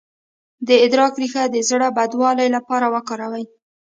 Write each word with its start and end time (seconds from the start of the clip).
د 0.67 0.69
ادرک 0.85 1.13
ریښه 1.21 1.43
د 1.49 1.57
زړه 1.69 1.87
بدوالي 1.97 2.47
لپاره 2.55 2.85
وکاروئ 2.95 3.45